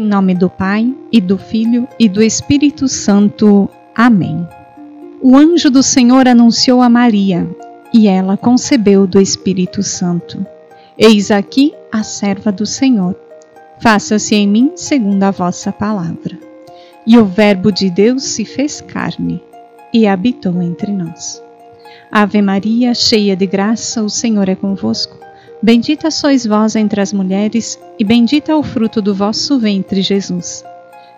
nome 0.00 0.34
do 0.34 0.48
Pai, 0.48 0.94
e 1.10 1.20
do 1.20 1.36
Filho, 1.36 1.86
e 1.98 2.08
do 2.08 2.22
Espírito 2.22 2.88
Santo. 2.88 3.68
Amém. 3.94 4.46
O 5.20 5.36
anjo 5.36 5.70
do 5.70 5.82
Senhor 5.82 6.26
anunciou 6.26 6.80
a 6.80 6.88
Maria, 6.88 7.48
e 7.92 8.08
ela 8.08 8.36
concebeu 8.36 9.06
do 9.06 9.20
Espírito 9.20 9.82
Santo. 9.82 10.44
Eis 10.96 11.30
aqui 11.30 11.74
a 11.92 12.02
serva 12.02 12.50
do 12.50 12.64
Senhor. 12.64 13.14
Faça-se 13.80 14.34
em 14.34 14.46
mim 14.46 14.72
segundo 14.76 15.22
a 15.24 15.30
vossa 15.30 15.72
palavra. 15.72 16.38
E 17.06 17.18
o 17.18 17.24
Verbo 17.24 17.70
de 17.72 17.90
Deus 17.90 18.24
se 18.24 18.44
fez 18.44 18.80
carne 18.80 19.42
e 19.92 20.06
habitou 20.06 20.62
entre 20.62 20.92
nós. 20.92 21.42
Ave 22.10 22.40
Maria, 22.40 22.94
cheia 22.94 23.36
de 23.36 23.46
graça, 23.46 24.02
o 24.02 24.08
Senhor 24.08 24.48
é 24.48 24.54
convosco. 24.54 25.21
Bendita 25.62 26.10
sois 26.10 26.44
vós 26.44 26.74
entre 26.74 27.00
as 27.00 27.12
mulheres, 27.12 27.78
e 27.96 28.02
bendito 28.02 28.50
é 28.50 28.54
o 28.54 28.64
fruto 28.64 29.00
do 29.00 29.14
vosso 29.14 29.60
ventre, 29.60 30.02
Jesus. 30.02 30.64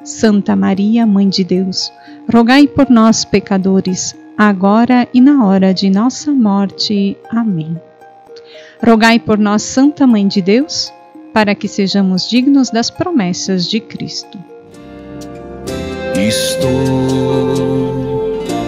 Santa 0.05 0.55
Maria, 0.55 1.07
Mãe 1.07 1.31
de 1.31 1.43
Deus, 1.43 1.91
rogai 2.31 2.67
por 2.67 2.91
nós, 2.91 3.25
pecadores, 3.25 4.15
agora 4.37 5.09
e 5.15 5.21
na 5.21 5.47
hora 5.47 5.73
de 5.73 5.89
nossa 5.89 6.31
morte. 6.31 7.17
Amém. 7.31 7.75
Rogai 8.87 9.19
por 9.19 9.39
nós, 9.39 9.63
Santa 9.63 10.07
Mãe 10.07 10.29
de 10.29 10.43
Deus, 10.43 10.93
para 11.33 11.55
que 11.55 11.67
sejamos 11.67 12.29
dignos 12.29 12.69
das 12.69 12.91
promessas 12.91 13.67
de 13.67 13.81
Cristo. 13.81 14.39
Estou 16.15 16.75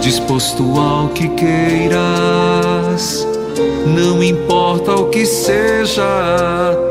disposto 0.01 0.63
ao 0.81 1.11
que 1.11 1.29
queiras 1.29 3.27
importa 4.77 4.95
o 4.95 5.09
que 5.09 5.25
seja, 5.25 6.05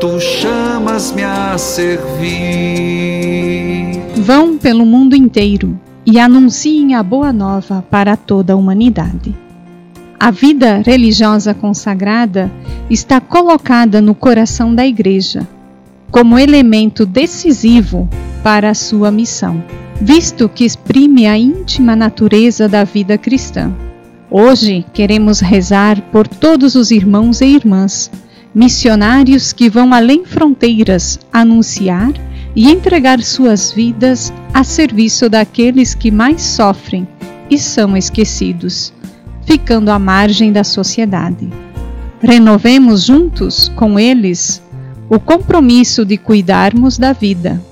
tu 0.00 0.18
chamas-me 0.18 1.22
a 1.22 1.56
servir. 1.56 2.26
Vão 4.16 4.58
pelo 4.58 4.84
mundo 4.84 5.14
inteiro 5.14 5.78
e 6.04 6.18
anunciem 6.18 6.96
a 6.96 7.02
boa 7.02 7.32
nova 7.32 7.84
para 7.88 8.16
toda 8.16 8.54
a 8.54 8.56
humanidade. 8.56 9.32
A 10.18 10.32
vida 10.32 10.82
religiosa 10.84 11.54
consagrada 11.54 12.50
está 12.90 13.20
colocada 13.20 14.00
no 14.00 14.14
coração 14.14 14.74
da 14.74 14.84
Igreja 14.84 15.46
como 16.10 16.38
elemento 16.38 17.06
decisivo 17.06 18.08
para 18.42 18.70
a 18.70 18.74
sua 18.74 19.12
missão, 19.12 19.62
visto 20.00 20.48
que 20.48 20.64
exprime 20.64 21.26
a 21.26 21.38
íntima 21.38 21.94
natureza 21.94 22.68
da 22.68 22.82
vida 22.84 23.16
cristã. 23.18 23.72
Hoje 24.30 24.84
queremos 24.92 25.38
rezar 25.38 26.00
por 26.10 26.26
todos 26.26 26.74
os 26.74 26.90
irmãos 26.90 27.40
e 27.40 27.46
irmãs, 27.46 28.10
missionários 28.52 29.52
que 29.52 29.70
vão 29.70 29.94
além 29.94 30.24
fronteiras 30.24 31.20
anunciar 31.32 32.12
e 32.54 32.68
entregar 32.68 33.22
suas 33.22 33.70
vidas 33.70 34.32
a 34.52 34.64
serviço 34.64 35.30
daqueles 35.30 35.94
que 35.94 36.10
mais 36.10 36.42
sofrem 36.42 37.06
e 37.48 37.56
são 37.56 37.96
esquecidos, 37.96 38.92
ficando 39.44 39.92
à 39.92 39.98
margem 39.98 40.50
da 40.50 40.64
sociedade. 40.64 41.48
Renovemos 42.20 43.04
juntos 43.04 43.70
com 43.76 43.96
eles 43.96 44.60
o 45.08 45.20
compromisso 45.20 46.04
de 46.04 46.16
cuidarmos 46.16 46.98
da 46.98 47.12
vida, 47.12 47.62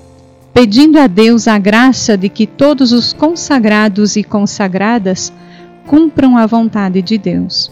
pedindo 0.52 1.00
a 1.00 1.08
Deus 1.08 1.48
a 1.48 1.58
graça 1.58 2.16
de 2.16 2.28
que 2.28 2.46
todos 2.46 2.92
os 2.92 3.12
consagrados 3.12 4.14
e 4.14 4.22
consagradas 4.22 5.32
cumpram 5.86 6.36
a 6.36 6.46
vontade 6.46 7.02
de 7.02 7.18
Deus. 7.18 7.70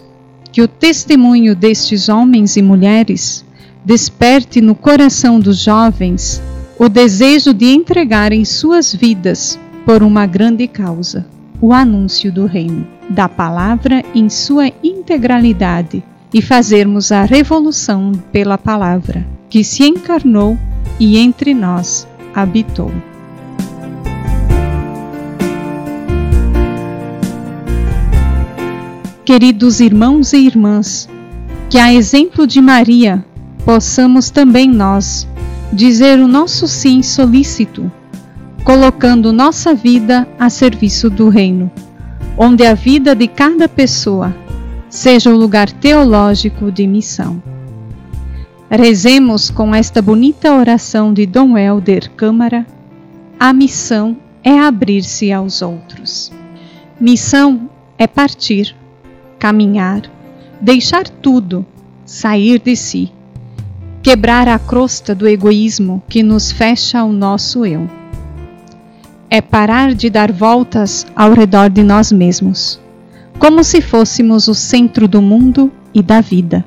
Que 0.51 0.63
o 0.63 0.69
testemunho 0.69 1.57
destes 1.57 2.09
homens 2.09 2.57
e 2.57 2.63
mulheres 2.63 3.45
desperte 3.85 4.61
no 4.61 4.75
coração 4.75 5.41
dos 5.41 5.59
jovens 5.59 6.43
o 6.79 6.89
desejo 6.89 7.53
de 7.55 7.67
entregarem 7.67 8.45
suas 8.45 8.95
vidas 8.95 9.59
por 9.85 10.03
uma 10.03 10.27
grande 10.27 10.67
causa, 10.67 11.27
o 11.61 11.73
anúncio 11.73 12.33
do 12.33 12.47
Reino, 12.47 12.87
da 13.09 13.29
palavra 13.29 14.05
em 14.15 14.29
sua 14.29 14.67
integralidade 14.83 16.03
e 16.33 16.41
fazermos 16.41 17.13
a 17.13 17.25
revolução 17.25 18.13
pela 18.33 18.57
palavra, 18.57 19.27
que 19.49 19.63
se 19.63 19.85
encarnou 19.85 20.59
e 20.99 21.19
entre 21.19 21.55
nós 21.55 22.07
habitou. 22.35 22.91
Queridos 29.25 29.79
irmãos 29.79 30.33
e 30.33 30.39
irmãs, 30.39 31.09
que 31.71 31.79
a 31.79 31.95
exemplo 31.95 32.45
de 32.45 32.61
Maria, 32.61 33.25
possamos 33.65 34.31
também 34.31 34.69
nós 34.69 35.29
dizer 35.73 36.19
o 36.19 36.27
nosso 36.27 36.67
sim 36.67 37.03
solícito, 37.03 37.91
colocando 38.65 39.33
nossa 39.33 39.77
vida 39.77 40.27
a 40.41 40.51
serviço 40.51 41.09
do 41.09 41.29
Reino, 41.29 41.71
onde 42.37 42.67
a 42.67 42.75
vida 42.75 43.15
de 43.15 43.29
cada 43.29 43.69
pessoa 43.69 44.35
seja 44.91 45.31
o 45.31 45.37
lugar 45.37 45.71
teológico 45.71 46.73
de 46.73 46.85
missão. 46.85 47.41
Rezemos 48.69 49.51
com 49.51 49.73
esta 49.73 50.03
bonita 50.03 50.53
oração 50.53 51.15
de 51.15 51.27
Dom 51.27 51.57
Helder 51.57 52.11
Câmara: 52.17 52.67
a 53.39 53.53
missão 53.53 54.17
é 54.43 54.59
abrir-se 54.59 55.31
aos 55.31 55.63
outros. 55.63 56.33
Missão 57.01 57.71
é 57.97 58.09
partir 58.09 58.82
caminhar, 59.43 60.03
deixar 60.61 61.09
tudo, 61.09 61.67
sair 62.07 62.61
de 62.61 62.77
si, 62.77 63.11
quebrar 64.01 64.47
a 64.47 64.57
crosta 64.57 65.17
do 65.17 65.27
egoísmo 65.27 66.01
que 66.09 66.23
nos 66.23 66.53
fecha 66.53 67.01
ao 67.01 67.13
nosso 67.13 67.67
eu. 67.67 67.91
É 69.29 69.41
parar 69.41 69.97
de 69.97 70.09
dar 70.09 70.31
voltas 70.31 71.05
ao 71.17 71.33
redor 71.33 71.71
de 71.71 71.83
nós 71.83 72.13
mesmos, 72.13 72.79
como 73.37 73.65
se 73.65 73.81
fôssemos 73.81 74.47
o 74.47 74.55
centro 74.55 75.09
do 75.09 75.21
mundo 75.21 75.73
e 75.93 76.05
da 76.05 76.21
vida. 76.21 76.65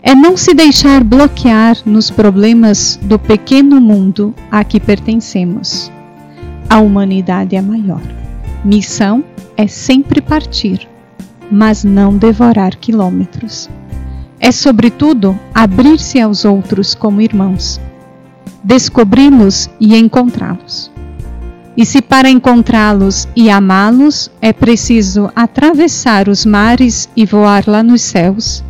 É 0.00 0.14
não 0.14 0.36
se 0.36 0.54
deixar 0.54 1.02
bloquear 1.02 1.76
nos 1.84 2.08
problemas 2.08 3.00
do 3.02 3.18
pequeno 3.18 3.80
mundo 3.80 4.32
a 4.48 4.62
que 4.62 4.78
pertencemos. 4.78 5.90
A 6.70 6.78
humanidade 6.78 7.56
é 7.56 7.60
maior. 7.60 8.02
Missão 8.64 9.24
é 9.56 9.66
sempre 9.66 10.20
partir 10.20 10.88
mas 11.50 11.84
não 11.84 12.16
devorar 12.16 12.76
quilômetros. 12.76 13.68
É, 14.40 14.52
sobretudo, 14.52 15.38
abrir-se 15.54 16.20
aos 16.20 16.44
outros 16.44 16.94
como 16.94 17.20
irmãos, 17.20 17.80
descobri-los 18.62 19.68
e 19.80 19.96
encontrá-los. 19.96 20.90
E 21.76 21.86
se 21.86 22.02
para 22.02 22.28
encontrá-los 22.28 23.28
e 23.36 23.48
amá-los 23.50 24.30
é 24.42 24.52
preciso 24.52 25.30
atravessar 25.34 26.28
os 26.28 26.44
mares 26.44 27.08
e 27.16 27.24
voar 27.24 27.64
lá 27.66 27.82
nos 27.82 28.02
céus, 28.02 28.64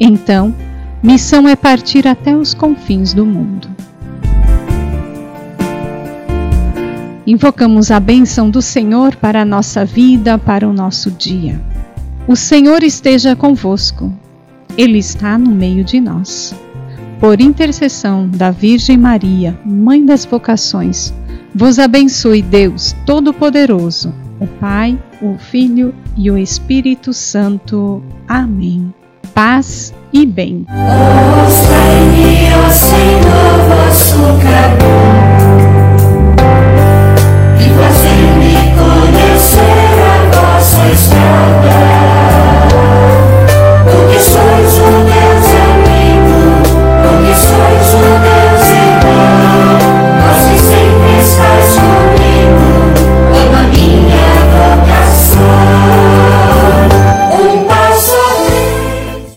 então 0.00 0.54
missão 1.02 1.46
é 1.46 1.54
partir 1.54 2.08
até 2.08 2.34
os 2.34 2.54
confins 2.54 3.12
do 3.12 3.26
mundo. 3.26 3.68
Invocamos 7.26 7.90
a 7.90 7.98
bênção 7.98 8.48
do 8.48 8.62
Senhor 8.62 9.16
para 9.16 9.42
a 9.42 9.44
nossa 9.44 9.84
vida, 9.84 10.38
para 10.38 10.68
o 10.68 10.72
nosso 10.72 11.10
dia. 11.10 11.60
O 12.28 12.34
Senhor 12.34 12.82
esteja 12.82 13.36
convosco, 13.36 14.12
Ele 14.76 14.98
está 14.98 15.38
no 15.38 15.50
meio 15.52 15.84
de 15.84 16.00
nós. 16.00 16.52
Por 17.20 17.40
intercessão 17.40 18.28
da 18.28 18.50
Virgem 18.50 18.96
Maria, 18.96 19.56
Mãe 19.64 20.04
das 20.04 20.24
Vocações, 20.24 21.14
vos 21.54 21.78
abençoe 21.78 22.42
Deus 22.42 22.96
Todo-Poderoso, 23.06 24.12
o 24.40 24.46
Pai, 24.46 24.98
o 25.22 25.38
Filho 25.38 25.94
e 26.16 26.28
o 26.28 26.36
Espírito 26.36 27.12
Santo. 27.12 28.02
Amém. 28.26 28.92
Paz 29.32 29.94
e 30.12 30.26
bem. 30.26 30.66
Ouça-me, 30.68 32.50
Senhor, 32.72 33.68
vosso. 33.68 34.95